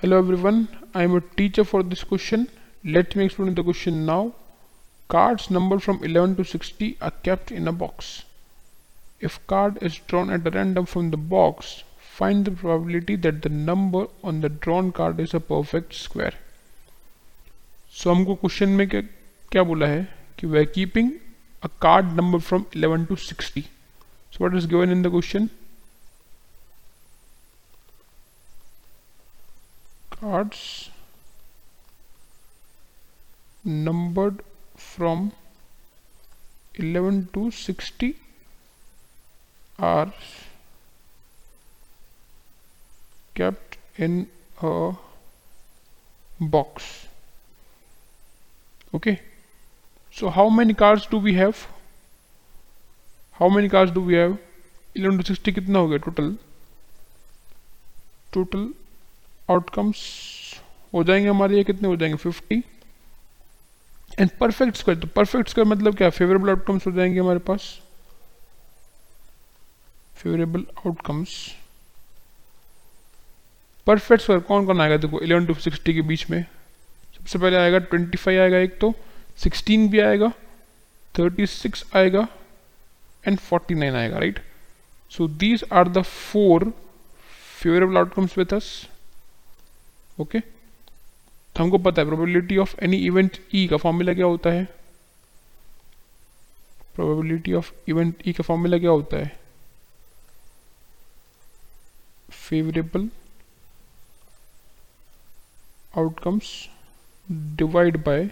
[0.00, 2.46] Hello everyone I am a teacher for this question
[2.84, 4.28] let me explain the question now
[5.10, 8.10] cards number from 11 to 60 are kept in a box
[9.24, 11.74] if card is drawn at random from the box
[12.18, 16.36] find the probability that the number on the drawn card is a perfect square
[17.94, 19.00] so हमको question में क्या
[19.52, 20.08] क्या बोला है?
[20.38, 21.10] कि we keeping
[21.62, 23.62] a card number from 11 to 60
[24.32, 25.48] so what is given in the question
[30.20, 30.90] cards
[33.64, 34.42] numbered
[34.76, 35.32] from
[36.74, 38.16] 11 to 60
[39.78, 40.12] are
[43.34, 44.28] kept in
[44.62, 44.92] a
[46.40, 47.06] box
[48.94, 49.20] okay
[50.12, 51.66] so how many cards do we have
[53.38, 54.38] how many cards do we have
[54.94, 56.36] 11 to 60 कितना हो गया total
[58.32, 58.68] total
[59.48, 59.98] outcomes
[60.94, 62.16] हो जाएँगे हमारे, ये कितने हो जाएँगे?
[62.16, 62.62] फिफ्टी
[64.20, 66.10] एंड परफेक्ट स्क्वायर तो परफेक्ट स्क्वायर मतलब क्या?
[66.10, 67.62] फेवरेबल आउटकम्स हो जाएँगे हमारे पास।
[70.16, 71.30] फेवरेबल आउटकम्स
[73.86, 74.96] परफेक्ट स्क्वायर कौन कौन आएगा?
[74.96, 76.44] देखो इलेवन टू सिक्सटी के बीच में।
[77.18, 78.94] सबसे पहले आएगा ट्वेंटी फाइव आएगा एक तो
[79.42, 80.32] सिक्सटीन भी आएगा
[81.18, 82.26] थर्टी सिक्स आएगा
[83.24, 84.38] एंड फोर्टी नाइन आएगा right
[85.12, 86.64] so these are the four
[87.60, 88.68] favourable outcomes with us
[90.18, 94.64] okay तो हमको पता है probability of any event E का फॉर्मूला क्या होता है?
[96.94, 99.30] प्रोबेबिलिटी ऑफ़ इवेंट ई का फॉर्मूला क्या होता है?
[102.30, 103.08] Favourable
[105.98, 106.52] outcomes
[107.56, 108.24] divide by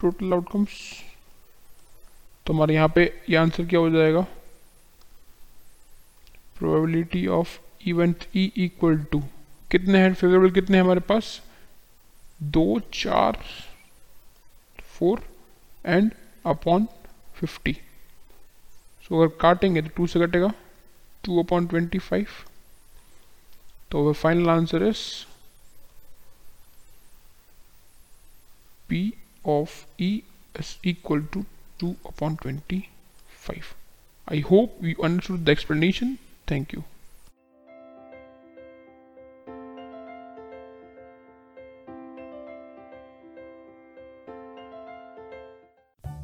[0.00, 0.80] total outcomes
[2.46, 4.20] तो हमारे यहाँ पे ये आंसर क्या हो जाएगा?
[6.58, 9.20] Probability of event E equal to
[9.70, 11.40] कितने हैं फेवरेबल कितने हैं हमारे पास?
[12.42, 13.38] दो, चार
[14.78, 15.22] four
[15.86, 16.10] and
[16.46, 16.86] upon
[17.36, 17.72] fifty
[19.02, 20.52] so अगर काटेंगे तो टू से कटेगा
[21.24, 22.26] टू अपॉन ट्वेंटी फाइव
[23.90, 25.02] तो वह final answer is
[28.88, 29.12] P
[29.48, 30.14] of E
[30.60, 31.44] is equal to
[31.80, 32.78] two upon twenty
[33.46, 33.74] five
[34.28, 36.16] I hope you understood the explanation
[36.50, 36.74] thank